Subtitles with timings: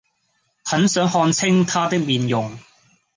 [0.65, 2.57] 很想看清他的面容